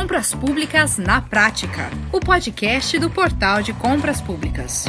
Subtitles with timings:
[0.00, 4.86] Compras Públicas na Prática, o podcast do Portal de Compras Públicas.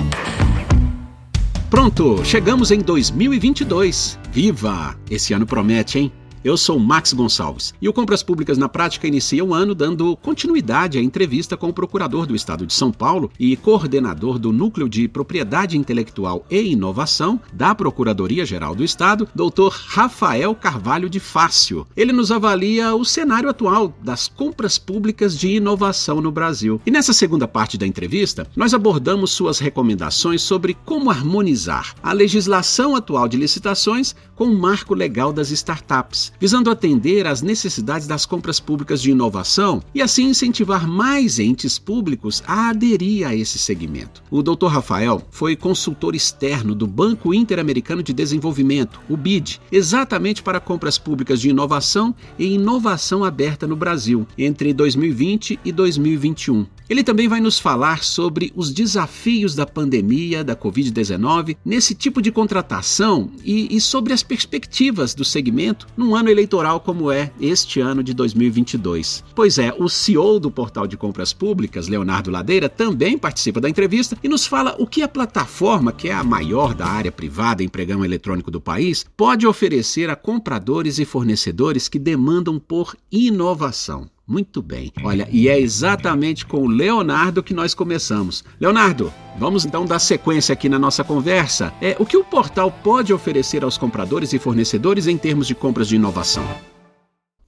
[1.70, 4.18] Pronto, chegamos em 2022.
[4.32, 4.96] Viva!
[5.10, 6.14] Esse ano promete, hein?
[6.44, 10.98] Eu sou Max Gonçalves e o Compras Públicas na Prática inicia o ano dando continuidade
[10.98, 15.08] à entrevista com o procurador do Estado de São Paulo e coordenador do Núcleo de
[15.08, 19.70] Propriedade Intelectual e Inovação da Procuradoria-Geral do Estado, Dr.
[19.70, 21.86] Rafael Carvalho de Fácio.
[21.96, 26.82] Ele nos avalia o cenário atual das compras públicas de inovação no Brasil.
[26.88, 32.96] E nessa segunda parte da entrevista, nós abordamos suas recomendações sobre como harmonizar a legislação
[32.96, 38.60] atual de licitações com o marco legal das startups visando atender às necessidades das compras
[38.60, 44.24] públicas de inovação e assim incentivar mais entes públicos a aderir a esse segmento.
[44.30, 44.68] O Dr.
[44.68, 51.40] Rafael foi consultor externo do Banco Interamericano de Desenvolvimento, o BID, exatamente para compras públicas
[51.40, 56.66] de inovação e inovação aberta no Brasil, entre 2020 e 2021.
[56.92, 62.34] Ele também vai nos falar sobre os desafios da pandemia da Covid-19 nesse tipo de
[62.34, 68.04] contratação e, e sobre as perspectivas do segmento num ano eleitoral como é este ano
[68.04, 69.24] de 2022.
[69.36, 74.16] Pois é, o CEO do Portal de Compras Públicas, Leonardo Ladeira, também participa da entrevista
[74.24, 77.68] e nos fala o que a plataforma, que é a maior da área privada em
[77.68, 84.08] pregão eletrônico do país, pode oferecer a compradores e fornecedores que demandam por inovação.
[84.32, 84.94] Muito bem.
[85.04, 88.46] Olha, e é exatamente com o Leonardo que nós começamos.
[88.62, 91.74] Leonardo, vamos então dar sequência aqui na nossa conversa.
[91.82, 95.90] É, o que o portal pode oferecer aos compradores e fornecedores em termos de compras
[95.90, 96.46] de inovação?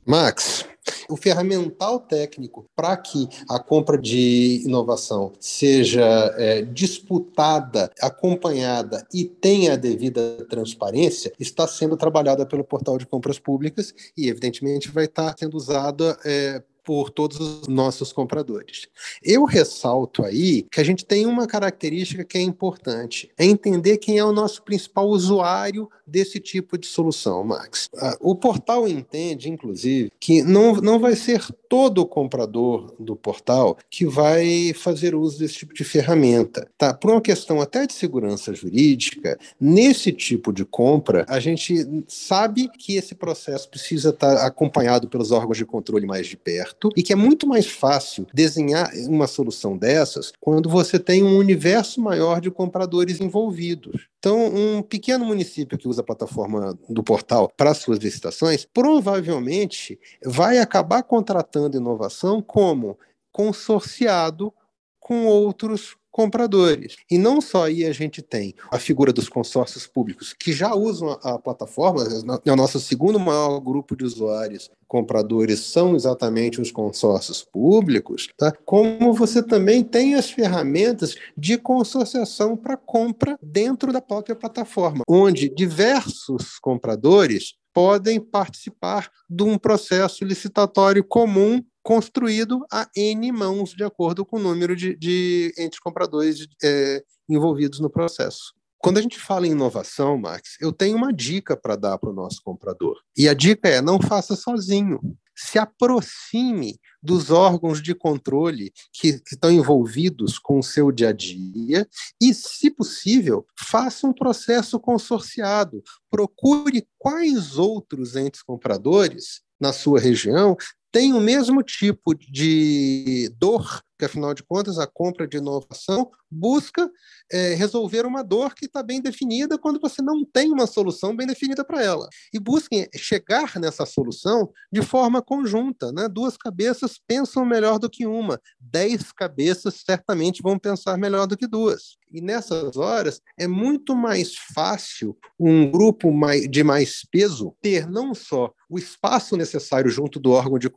[0.06, 0.66] Max,
[1.09, 9.73] o ferramental técnico para que a compra de inovação seja é, disputada, acompanhada e tenha
[9.73, 15.34] a devida transparência está sendo trabalhada pelo portal de compras públicas e, evidentemente, vai estar
[15.38, 18.88] sendo usada é, por todos os nossos compradores.
[19.23, 24.17] Eu ressalto aí que a gente tem uma característica que é importante, é entender quem
[24.17, 27.89] é o nosso principal usuário desse tipo de solução, Max.
[27.98, 33.77] Ah, o portal entende, inclusive, que não, não vai ser todo o comprador do portal
[33.89, 36.67] que vai fazer uso desse tipo de ferramenta.
[36.77, 36.94] Tá?
[36.94, 42.95] Por uma questão até de segurança jurídica, nesse tipo de compra, a gente sabe que
[42.95, 47.14] esse processo precisa estar acompanhado pelos órgãos de controle mais de perto certo e que
[47.14, 52.50] é muito mais fácil desenhar uma solução dessas quando você tem um universo maior de
[52.52, 54.08] compradores envolvidos.
[54.20, 60.58] Então, um pequeno município que usa a plataforma do portal para suas licitações provavelmente vai
[60.58, 62.98] acabar contratando inovação como
[63.32, 64.54] consorciado
[65.00, 66.96] com outros compradores.
[67.10, 71.20] E não só aí a gente tem a figura dos consórcios públicos, que já usam
[71.24, 72.04] a, plataforma,
[72.46, 78.54] é o nosso segundo maior grupo de usuários compradores são exatamente os consórcios públicos, tá?
[78.64, 85.50] como você também tem as ferramentas de consorciação para compra dentro da própria plataforma, onde
[85.50, 94.26] diversos compradores podem participar de um processo licitatório comum construído a N mãos, de acordo
[94.26, 98.54] com o número de, de entes compradores é, envolvidos no processo.
[98.78, 102.14] Quando a gente fala em inovação, Max, eu tenho uma dica para dar para o
[102.14, 102.98] nosso comprador.
[103.17, 105.00] E a dica é: não faça sozinho.
[105.36, 111.11] Se aproxime dos órgãos de controle que, que estão envolvidos com o seu dia a
[111.11, 111.88] dia
[112.21, 115.83] e, se possível, faça um processo consorciado.
[116.10, 120.58] Procure quais outros entes compradores na sua região
[120.93, 126.89] tem o mesmo tipo de dor, que afinal de contas a compra de inovação busca
[127.31, 131.25] é, resolver uma dor que está bem definida quando você não tem uma solução bem
[131.25, 132.07] definida para ela.
[132.33, 135.92] E busquem chegar nessa solução de forma conjunta.
[135.92, 136.07] Né?
[136.07, 141.48] Duas cabeças pensam melhor do que uma, dez cabeças certamente vão pensar melhor do que
[141.48, 141.98] duas.
[142.12, 146.12] E nessas horas é muito mais fácil um grupo
[146.48, 150.69] de mais peso ter não só o espaço necessário junto do órgão de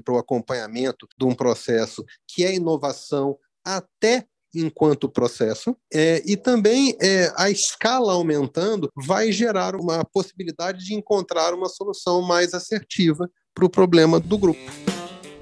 [0.00, 6.94] para o acompanhamento de um processo que é inovação até enquanto processo, é, e também
[7.00, 13.64] é, a escala aumentando vai gerar uma possibilidade de encontrar uma solução mais assertiva para
[13.64, 14.91] o problema do grupo.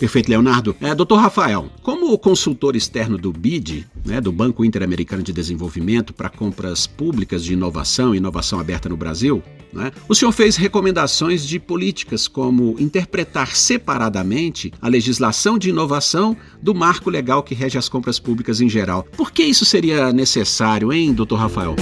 [0.00, 0.74] Perfeito, Leonardo.
[0.80, 6.30] É, doutor Rafael, como consultor externo do BID, né, do Banco Interamericano de Desenvolvimento para
[6.30, 11.60] compras públicas de inovação e inovação aberta no Brasil, né, o senhor fez recomendações de
[11.60, 18.18] políticas como interpretar separadamente a legislação de inovação do marco legal que rege as compras
[18.18, 19.02] públicas em geral.
[19.02, 21.76] Por que isso seria necessário, hein, doutor Rafael?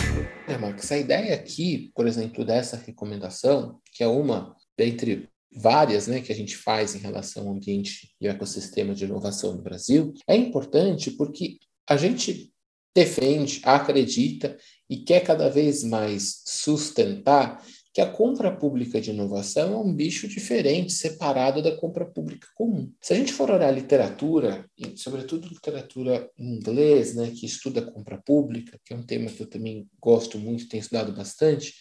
[0.49, 6.21] É, Marcos, a ideia aqui, por exemplo, dessa recomendação, que é uma dentre várias né,
[6.21, 10.13] que a gente faz em relação ao ambiente e ao ecossistema de inovação no Brasil,
[10.27, 11.59] é importante porque
[11.89, 12.53] a gente
[12.95, 14.57] defende, acredita
[14.91, 17.63] e quer cada vez mais sustentar
[17.93, 22.93] que a compra pública de inovação é um bicho diferente, separado da compra pública comum.
[23.01, 28.17] Se a gente for olhar literatura, e sobretudo literatura em inglês, né, que estuda compra
[28.25, 31.75] pública, que é um tema que eu também gosto muito, tenho estudado bastante,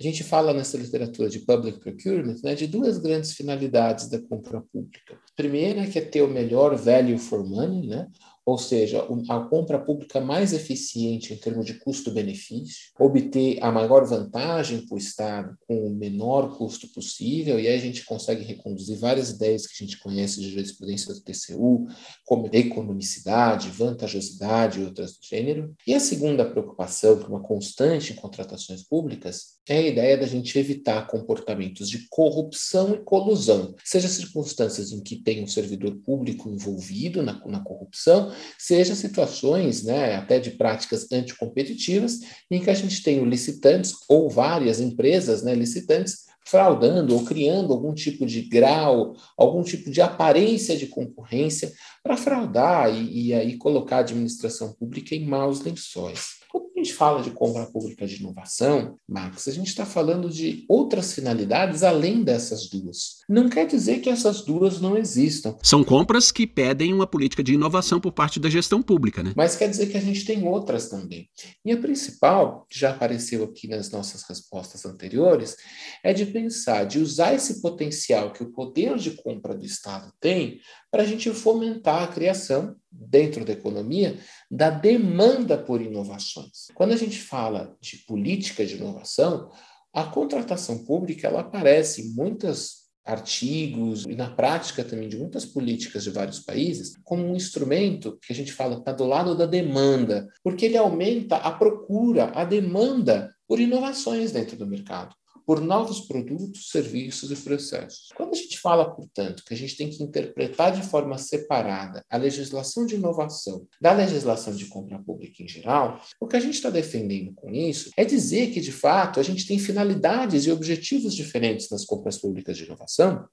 [0.00, 4.62] a gente fala nessa literatura de public procurement né, de duas grandes finalidades da compra
[4.72, 5.18] pública.
[5.36, 8.08] Primeira é que é ter o melhor value for money, né,
[8.50, 14.84] ou seja, a compra pública mais eficiente em termos de custo-benefício, obter a maior vantagem
[14.86, 19.30] para o Estado com o menor custo possível, e aí a gente consegue reconduzir várias
[19.30, 21.86] ideias que a gente conhece de jurisprudência do TCU,
[22.24, 25.74] como economicidade, vantajosidade e outras do gênero.
[25.86, 30.26] E a segunda preocupação, que é uma constante em contratações públicas, é a ideia da
[30.26, 36.48] gente evitar comportamentos de corrupção e colusão, seja circunstâncias em que tem um servidor público
[36.48, 42.20] envolvido na, na corrupção, seja situações né, até de práticas anticompetitivas,
[42.50, 47.94] em que a gente tem licitantes ou várias empresas né, licitantes fraudando ou criando algum
[47.94, 51.70] tipo de grau, algum tipo de aparência de concorrência
[52.02, 56.39] para fraudar e, e aí colocar a administração pública em maus lençóis
[56.80, 61.12] a gente fala de compra pública de inovação, Marcos, a gente está falando de outras
[61.12, 63.18] finalidades além dessas duas.
[63.28, 65.56] Não quer dizer que essas duas não existam.
[65.62, 69.32] São compras que pedem uma política de inovação por parte da gestão pública, né?
[69.36, 71.28] Mas quer dizer que a gente tem outras também.
[71.64, 75.56] E a principal, que já apareceu aqui nas nossas respostas anteriores,
[76.02, 80.58] é de pensar, de usar esse potencial que o poder de compra do Estado tem
[80.90, 84.18] para a gente fomentar a criação, dentro da economia,
[84.50, 86.66] da demanda por inovações.
[86.74, 89.50] Quando a gente fala de política de inovação,
[89.92, 96.04] a contratação pública ela aparece em muitos artigos e na prática também de muitas políticas
[96.04, 100.28] de vários países como um instrumento que a gente fala está do lado da demanda,
[100.44, 105.14] porque ele aumenta a procura, a demanda por inovações dentro do mercado
[105.50, 108.06] por novos produtos, serviços e processos.
[108.14, 112.16] Quando a gente fala, portanto, que a gente tem que interpretar de forma separada a
[112.16, 116.70] legislação de inovação da legislação de compra pública em geral, o que a gente está
[116.70, 121.68] defendendo com isso é dizer que, de fato, a gente tem finalidades e objetivos diferentes
[121.68, 123.24] nas compras públicas de inovação,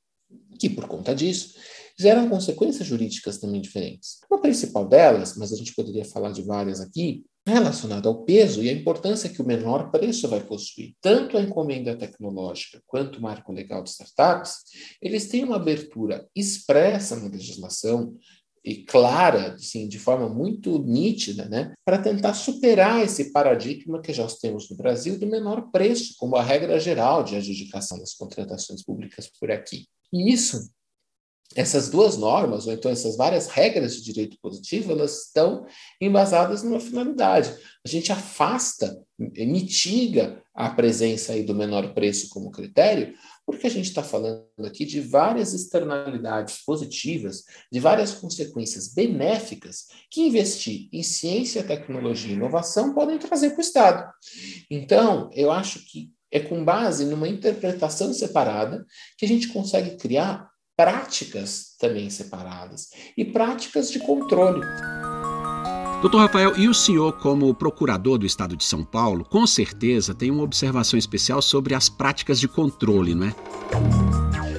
[0.60, 1.54] que, por conta disso,
[2.00, 4.22] geram consequências jurídicas também diferentes.
[4.32, 8.70] A principal delas, mas a gente poderia falar de várias aqui, relacionado ao peso e
[8.70, 10.94] a importância que o menor preço vai possuir.
[11.02, 14.56] Tanto a encomenda tecnológica quanto o marco legal de startups,
[15.02, 18.16] eles têm uma abertura expressa na legislação
[18.64, 24.28] e clara, assim, de forma muito nítida, né, para tentar superar esse paradigma que já
[24.28, 29.32] temos no Brasil do menor preço, como a regra geral de adjudicação das contratações públicas
[29.40, 29.88] por aqui.
[30.12, 30.70] E isso
[31.56, 35.66] essas duas normas, ou então essas várias regras de direito positivo, elas estão
[36.00, 37.54] embasadas numa finalidade.
[37.86, 43.14] A gente afasta, mitiga a presença aí do menor preço como critério,
[43.46, 50.22] porque a gente está falando aqui de várias externalidades positivas, de várias consequências benéficas que
[50.22, 54.12] investir em ciência, tecnologia e inovação podem trazer para o Estado.
[54.70, 58.86] Então, eu acho que é com base numa interpretação separada
[59.18, 64.62] que a gente consegue criar práticas também separadas e práticas de controle.
[66.02, 70.30] Doutor Rafael, e o senhor, como procurador do Estado de São Paulo, com certeza tem
[70.30, 73.36] uma observação especial sobre as práticas de controle, não é?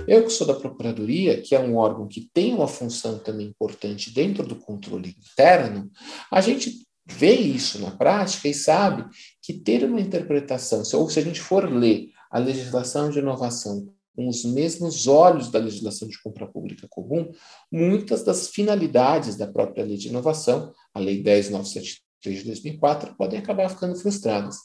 [0.09, 4.13] Eu que sou da Procuradoria, que é um órgão que tem uma função também importante
[4.13, 5.89] dentro do controle interno,
[6.33, 9.05] a gente vê isso na prática e sabe
[9.41, 13.87] que ter uma interpretação, ou se a gente for ler a legislação de inovação
[14.19, 17.31] com os mesmos olhos da legislação de compra pública comum,
[17.71, 23.69] muitas das finalidades da própria lei de inovação, a Lei 10973 de 2004, podem acabar
[23.69, 24.57] ficando frustradas.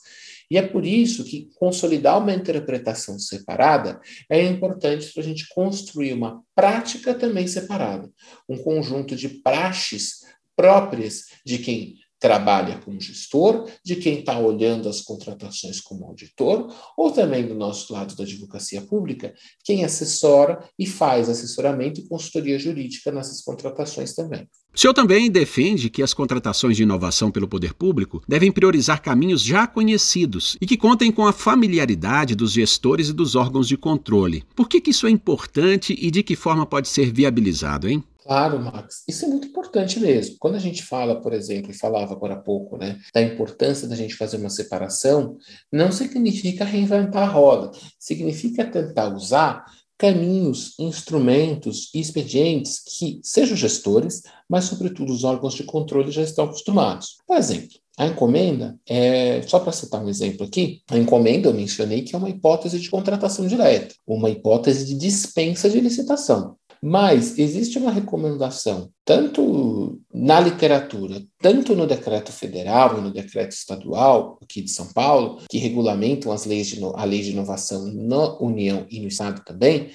[0.50, 6.14] E é por isso que consolidar uma interpretação separada é importante para a gente construir
[6.14, 8.10] uma prática também separada,
[8.50, 10.22] um conjunto de praxes
[10.56, 17.12] próprias de quem trabalha como gestor, de quem está olhando as contratações como auditor, ou
[17.12, 23.12] também do nosso lado da advocacia pública, quem assessora e faz assessoramento e consultoria jurídica
[23.12, 24.48] nessas contratações também.
[24.74, 29.42] O senhor também defende que as contratações de inovação pelo poder público devem priorizar caminhos
[29.42, 34.46] já conhecidos e que contem com a familiaridade dos gestores e dos órgãos de controle.
[34.56, 38.02] Por que, que isso é importante e de que forma pode ser viabilizado, hein?
[38.24, 39.04] Claro, Max.
[39.08, 40.38] Isso é muito importante mesmo.
[40.40, 43.96] Quando a gente fala, por exemplo, e falava agora há pouco, né, da importância da
[43.96, 45.38] gente fazer uma separação,
[45.72, 47.72] não significa reinventar a roda.
[48.00, 49.66] Significa tentar usar
[49.98, 56.46] caminhos, instrumentos e expedientes que sejam gestores, mas, sobretudo, os órgãos de controle já estão
[56.46, 57.18] acostumados.
[57.28, 62.02] Por exemplo, a encomenda, é, só para citar um exemplo aqui, a encomenda eu mencionei
[62.02, 66.58] que é uma hipótese de contratação direta, uma hipótese de dispensa de licitação.
[66.86, 74.38] Mas existe uma recomendação, tanto na literatura, tanto no decreto federal e no decreto estadual
[74.44, 78.86] aqui de São Paulo, que regulamentam as leis de, a lei de inovação na União
[78.90, 79.92] e no Estado também,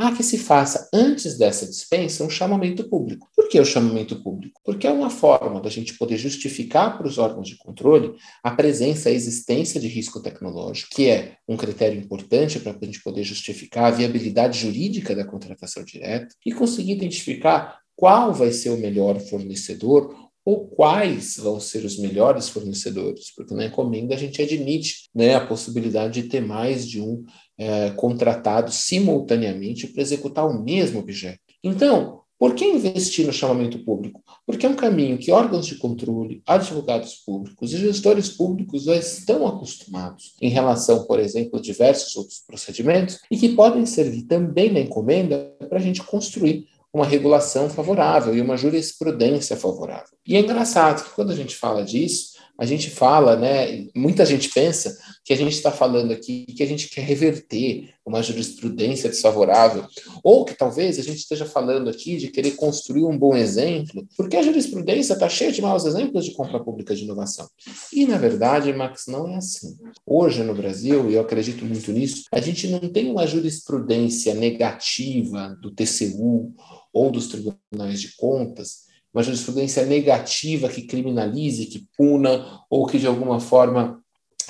[0.00, 3.28] há que se faça, antes dessa dispensa, um chamamento público.
[3.36, 4.58] Por que o chamamento público?
[4.64, 9.10] Porque é uma forma da gente poder justificar para os órgãos de controle a presença,
[9.10, 13.84] a existência de risco tecnológico, que é um critério importante para a gente poder justificar
[13.84, 20.30] a viabilidade jurídica da contratação direta e conseguir identificar qual vai ser o melhor fornecedor
[20.44, 25.46] ou quais vão ser os melhores fornecedores, porque na encomenda a gente admite né, a
[25.46, 27.24] possibilidade de ter mais de um
[27.60, 31.40] é, contratado simultaneamente para executar o mesmo objeto.
[31.62, 34.22] Então, por que investir no chamamento público?
[34.46, 39.46] Porque é um caminho que órgãos de controle, advogados públicos e gestores públicos já estão
[39.46, 44.80] acostumados em relação, por exemplo, a diversos outros procedimentos e que podem servir também na
[44.80, 50.16] encomenda para a gente construir uma regulação favorável e uma jurisprudência favorável.
[50.26, 52.29] E é engraçado que quando a gente fala disso,
[52.60, 53.86] a gente fala, né?
[53.96, 58.22] Muita gente pensa que a gente está falando aqui que a gente quer reverter uma
[58.22, 59.86] jurisprudência desfavorável,
[60.22, 64.36] ou que talvez a gente esteja falando aqui de querer construir um bom exemplo, porque
[64.36, 67.48] a jurisprudência está cheia de maus exemplos de compra pública de inovação.
[67.90, 69.78] E, na verdade, Max, não é assim.
[70.04, 75.56] Hoje no Brasil, e eu acredito muito nisso, a gente não tem uma jurisprudência negativa
[75.62, 76.52] do TCU
[76.92, 83.06] ou dos tribunais de contas uma jurisprudência negativa que criminalize, que puna ou que de
[83.06, 84.00] alguma forma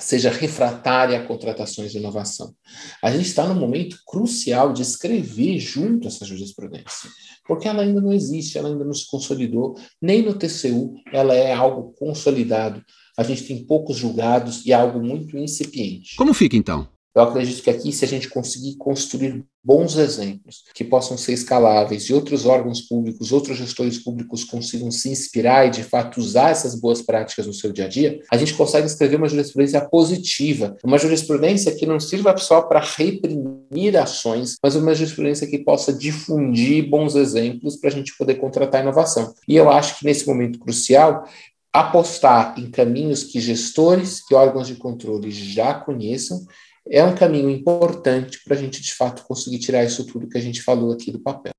[0.00, 2.54] seja refratária a contratações de inovação.
[3.02, 7.10] A gente está no momento crucial de escrever junto essa jurisprudência,
[7.46, 11.52] porque ela ainda não existe, ela ainda não se consolidou, nem no TCU ela é
[11.52, 12.82] algo consolidado.
[13.16, 16.16] A gente tem poucos julgados e é algo muito incipiente.
[16.16, 16.88] Como fica então?
[17.14, 22.04] Eu acredito que aqui, se a gente conseguir construir bons exemplos que possam ser escaláveis
[22.04, 26.74] e outros órgãos públicos, outros gestores públicos consigam se inspirar e, de fato, usar essas
[26.74, 30.98] boas práticas no seu dia a dia, a gente consegue escrever uma jurisprudência positiva, uma
[30.98, 37.16] jurisprudência que não sirva só para reprimir ações, mas uma jurisprudência que possa difundir bons
[37.16, 39.34] exemplos para a gente poder contratar inovação.
[39.48, 41.24] E eu acho que nesse momento crucial,
[41.72, 46.44] apostar em caminhos que gestores e órgãos de controle já conheçam
[46.90, 50.40] é um caminho importante para a gente, de fato, conseguir tirar isso tudo que a
[50.40, 51.52] gente falou aqui do papel.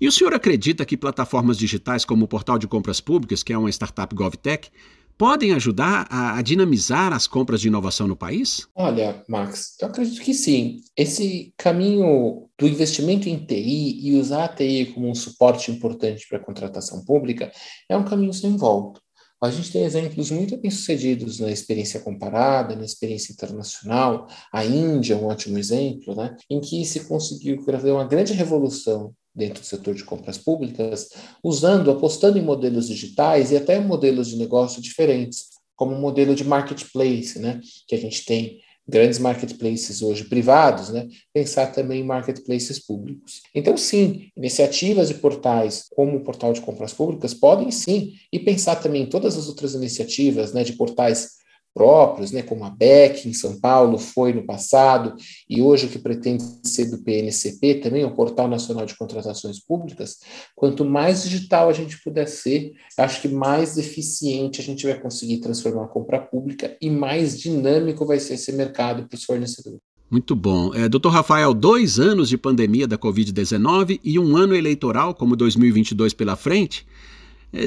[0.00, 3.58] E o senhor acredita que plataformas digitais como o Portal de Compras Públicas, que é
[3.58, 4.68] uma startup GovTech,
[5.16, 8.66] podem ajudar a, a, dinamizar as compras de inovação no país?
[8.74, 10.80] Olha, Max, eu acredito que sim.
[10.96, 16.38] Esse caminho do investimento em TI e usar a TI como um suporte importante para
[16.38, 17.52] a contratação pública
[17.88, 19.00] é um caminho sem volta.
[19.44, 24.26] A gente tem exemplos muito bem-sucedidos na experiência comparada, na experiência internacional.
[24.50, 26.34] A Índia é um ótimo exemplo, né?
[26.48, 31.10] em que se conseguiu fazer uma grande revolução dentro do setor de compras públicas,
[31.42, 36.44] usando, apostando em modelos digitais e até modelos de negócio diferentes, como o modelo de
[36.44, 37.60] marketplace, né?
[37.86, 43.42] que a gente tem grandes marketplaces hoje privados, né, pensar também em marketplaces públicos.
[43.54, 48.76] Então, sim, iniciativas e portais como o portal de compras públicas podem sim, e pensar
[48.76, 51.43] também em todas as outras iniciativas né, de portais
[51.74, 55.16] próprios, né, como a BEC em São Paulo foi no passado,
[55.50, 60.18] e hoje o que pretende ser do PNCP também, o Portal Nacional de Contratações Públicas,
[60.54, 65.38] quanto mais digital a gente puder ser, acho que mais eficiente a gente vai conseguir
[65.38, 69.80] transformar a compra pública e mais dinâmico vai ser esse mercado para os fornecedores.
[70.10, 70.72] Muito bom.
[70.74, 76.14] É, doutor Rafael, dois anos de pandemia da Covid-19 e um ano eleitoral como 2022
[76.14, 76.86] pela frente,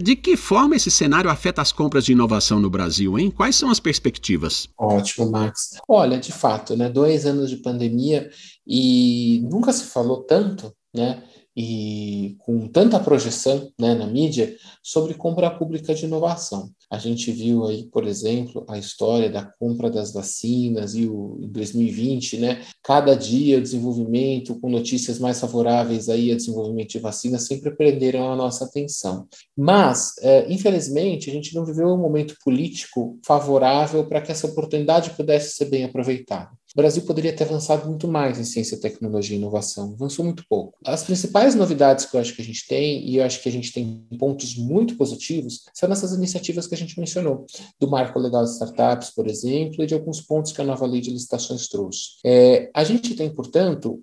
[0.01, 3.31] de que forma esse cenário afeta as compras de inovação no Brasil, hein?
[3.31, 4.67] Quais são as perspectivas?
[4.77, 5.77] Ótimo, Max.
[5.87, 8.29] Olha, de fato, né, dois anos de pandemia
[8.65, 11.23] e nunca se falou tanto, né,
[11.59, 16.69] e com tanta projeção né, na mídia sobre compra pública de inovação.
[16.87, 21.47] A gente viu aí, por exemplo, a história da compra das vacinas e o em
[21.47, 22.63] 2020, né?
[22.83, 28.31] Cada dia o desenvolvimento com notícias mais favoráveis aí a desenvolvimento de vacinas sempre prenderam
[28.31, 29.27] a nossa atenção.
[29.57, 35.09] Mas, é, infelizmente, a gente não viveu um momento político favorável para que essa oportunidade
[35.11, 36.51] pudesse ser bem aproveitada.
[36.77, 39.93] O Brasil poderia ter avançado muito mais em ciência, tecnologia e inovação.
[39.93, 40.77] Avançou muito pouco.
[40.85, 43.51] As principais novidades que eu acho que a gente tem, e eu acho que a
[43.51, 47.47] gente tem pontos muito positivos, são nessas iniciativas que a gente mencionou,
[47.79, 51.01] do marco legal de startups, por exemplo, e de alguns pontos que a nova lei
[51.01, 52.19] de licitações trouxe.
[52.23, 53.99] É, a gente tem, portanto,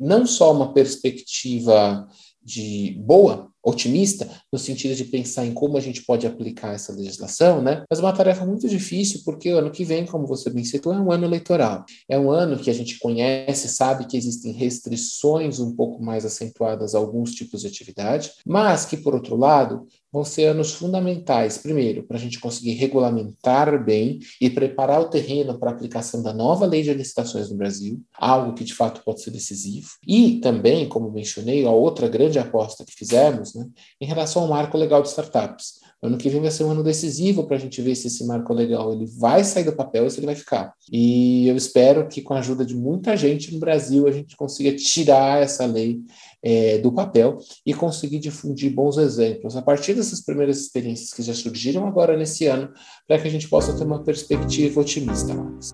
[0.00, 2.08] não só uma perspectiva
[2.42, 7.62] de boa, otimista, no sentido de pensar em como a gente pode aplicar essa legislação,
[7.62, 7.82] né?
[7.90, 11.00] Mas uma tarefa muito difícil, porque o ano que vem, como você bem citou, é
[11.00, 11.84] um ano eleitoral.
[12.08, 16.94] É um ano que a gente conhece, sabe que existem restrições um pouco mais acentuadas
[16.94, 22.04] a alguns tipos de atividade, mas que, por outro lado, vão ser anos fundamentais, primeiro,
[22.04, 26.64] para a gente conseguir regulamentar bem e preparar o terreno para a aplicação da nova
[26.66, 29.88] lei de licitações no Brasil, algo que de fato pode ser decisivo.
[30.06, 33.66] E também, como mencionei, a outra grande aposta que fizemos né,
[34.00, 35.80] em relação ao marco legal de startups.
[36.04, 38.52] Ano que vem vai ser um ano decisivo para a gente ver se esse marco
[38.52, 40.74] legal ele vai sair do papel ou se ele vai ficar.
[40.92, 44.76] E eu espero que, com a ajuda de muita gente no Brasil, a gente consiga
[44.76, 46.02] tirar essa lei
[46.42, 51.32] é, do papel e conseguir difundir bons exemplos a partir dessas primeiras experiências que já
[51.32, 52.68] surgiram agora nesse ano,
[53.08, 55.32] para que a gente possa ter uma perspectiva otimista.
[55.32, 55.70] Marcos.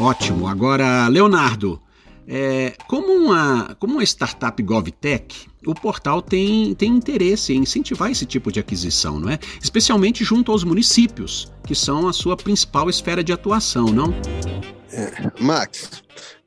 [0.00, 0.48] Ótimo.
[0.48, 1.80] Agora, Leonardo,
[2.28, 8.26] é, como, uma, como uma startup GovTech, o portal tem, tem interesse em incentivar esse
[8.26, 9.38] tipo de aquisição, não é?
[9.62, 14.12] Especialmente junto aos municípios, que são a sua principal esfera de atuação, não?
[14.92, 16.02] É, Max,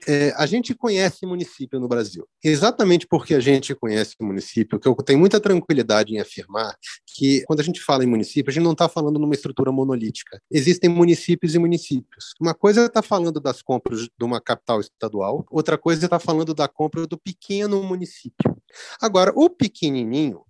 [0.07, 2.27] é, a gente conhece município no Brasil.
[2.43, 7.59] Exatamente porque a gente conhece município, que eu tenho muita tranquilidade em afirmar que quando
[7.59, 10.41] a gente fala em município, a gente não está falando numa estrutura monolítica.
[10.49, 12.33] Existem municípios e municípios.
[12.39, 16.05] Uma coisa é estar tá falando das compras de uma capital estadual, outra coisa é
[16.05, 18.55] estar tá falando da compra do pequeno município.
[19.01, 20.41] Agora, o pequenininho,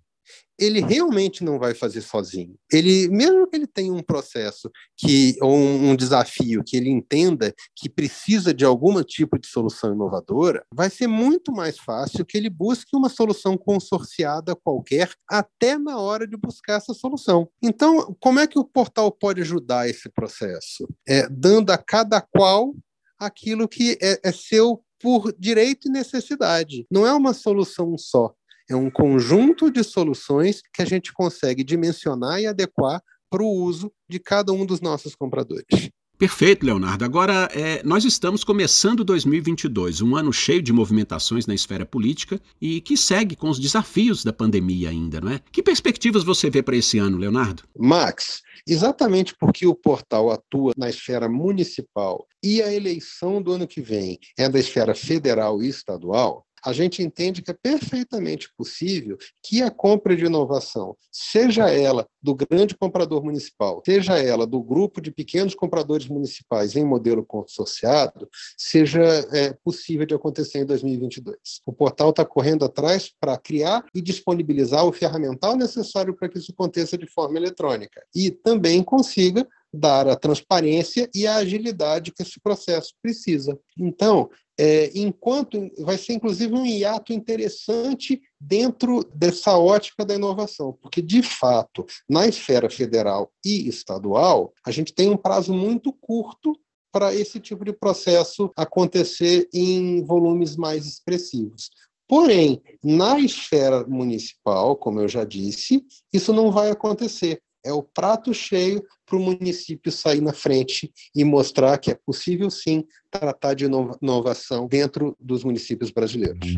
[0.62, 2.56] ele realmente não vai fazer sozinho.
[2.70, 7.88] Ele, mesmo que ele tenha um processo que ou um, desafio que ele entenda que
[7.88, 12.96] precisa de algum tipo de solução inovadora, vai ser muito mais fácil que ele busque
[12.96, 17.48] uma solução consorciada qualquer até na hora de buscar essa solução.
[17.62, 20.88] Então, como é que o portal pode ajudar esse processo?
[21.08, 22.74] É, dando a cada qual
[23.18, 26.86] aquilo que é, é seu por direito e necessidade.
[26.88, 28.32] Não é uma solução só.
[28.72, 33.92] É um conjunto de soluções que a gente consegue dimensionar e adequar para o uso
[34.08, 35.90] de cada um dos nossos compradores.
[36.18, 37.04] Perfeito, Leonardo.
[37.04, 42.80] Agora, é, nós estamos começando 2022, um ano cheio de movimentações na esfera política e
[42.80, 45.40] que segue com os desafios da pandemia ainda, não é?
[45.50, 47.64] Que perspectivas você vê para esse ano, Leonardo?
[47.76, 53.82] Max, exatamente porque o portal atua na esfera municipal e a eleição do ano que
[53.82, 59.62] vem é da esfera federal e estadual, a gente entende que é perfeitamente possível que
[59.62, 65.10] a compra de inovação, seja ela do grande comprador municipal, seja ela do grupo de
[65.10, 71.36] pequenos compradores municipais em modelo consorciado, seja é, possível de acontecer em 2022.
[71.66, 76.52] O portal está correndo atrás para criar e disponibilizar o ferramental necessário para que isso
[76.52, 82.38] aconteça de forma eletrônica e também consiga dar a transparência e a agilidade que esse
[82.40, 83.58] processo precisa.
[83.78, 91.00] Então, é, enquanto vai ser inclusive um hiato interessante dentro dessa ótica da inovação, porque
[91.00, 96.58] de fato, na esfera federal e estadual, a gente tem um prazo muito curto
[96.92, 101.70] para esse tipo de processo acontecer em volumes mais expressivos.
[102.06, 105.82] Porém, na esfera municipal, como eu já disse,
[106.12, 111.24] isso não vai acontecer é o prato cheio para o município sair na frente e
[111.24, 116.54] mostrar que é possível sim tratar de inovação dentro dos municípios brasileiros.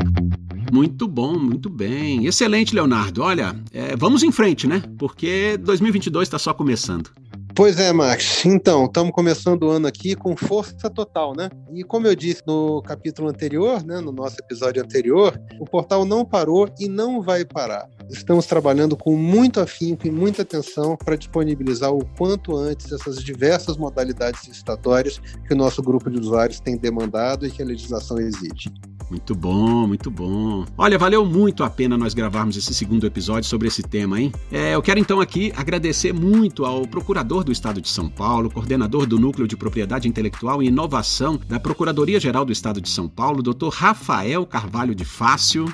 [0.72, 2.26] Muito bom, muito bem.
[2.26, 3.22] Excelente, Leonardo.
[3.22, 4.82] Olha, é, vamos em frente, né?
[4.98, 7.10] Porque 2022 está só começando.
[7.56, 8.44] Pois é, Max.
[8.44, 11.48] Então, estamos começando o ano aqui com força total, né?
[11.72, 16.24] E como eu disse no capítulo anterior, né, no nosso episódio anterior, o portal não
[16.24, 17.88] parou e não vai parar.
[18.10, 23.76] Estamos trabalhando com muito afinco e muita atenção para disponibilizar o quanto antes essas diversas
[23.76, 28.68] modalidades licitatórias que o nosso grupo de usuários tem demandado e que a legislação exige.
[29.10, 30.64] Muito bom, muito bom.
[30.78, 34.32] Olha, valeu muito a pena nós gravarmos esse segundo episódio sobre esse tema, hein?
[34.50, 39.06] É, eu quero então aqui agradecer muito ao procurador do Estado de São Paulo, coordenador
[39.06, 43.68] do Núcleo de Propriedade Intelectual e Inovação da Procuradoria-Geral do Estado de São Paulo, Dr.
[43.68, 45.66] Rafael Carvalho de Fácil.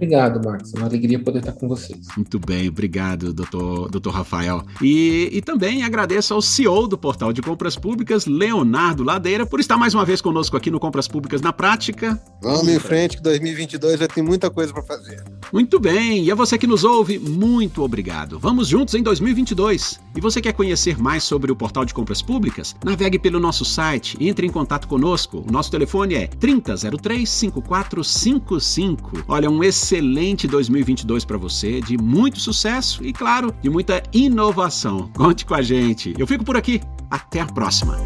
[0.00, 0.72] Obrigado, Marcos.
[0.72, 2.08] É uma alegria poder estar com vocês.
[2.16, 4.62] Muito bem, obrigado, doutor, doutor Rafael.
[4.80, 9.76] E, e também agradeço ao CEO do Portal de Compras Públicas, Leonardo Ladeira, por estar
[9.76, 12.18] mais uma vez conosco aqui no Compras Públicas na Prática.
[12.42, 15.22] Vamos em frente, que 2022 já tem muita coisa para fazer.
[15.52, 18.38] Muito bem, e a você que nos ouve, muito obrigado.
[18.38, 20.00] Vamos juntos em 2022.
[20.16, 22.74] E você quer conhecer mais sobre o Portal de Compras Públicas?
[22.82, 25.44] Navegue pelo nosso site, entre em contato conosco.
[25.46, 29.24] O nosso telefone é 3003 5455.
[29.28, 35.10] Olha, um excelente excelente 2022 para você, de muito sucesso e, claro, de muita inovação.
[35.16, 36.14] Conte com a gente.
[36.16, 36.80] Eu fico por aqui.
[37.10, 37.96] Até a próxima.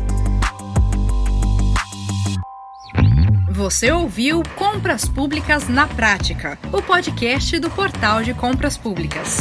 [3.50, 9.38] Você ouviu Compras Públicas na Prática, o podcast do Portal de Compras Públicas.